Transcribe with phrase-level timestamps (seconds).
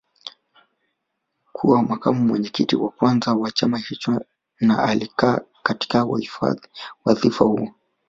[1.53, 4.25] Kuwa makamu mwenyekiti wa kwanza wa chama hicho
[4.61, 6.05] na alikaa katika
[7.05, 7.71] wadhifa huo